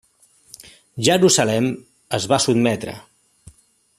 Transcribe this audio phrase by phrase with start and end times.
[1.07, 1.69] Jerusalem
[2.21, 2.97] es va sotmetre.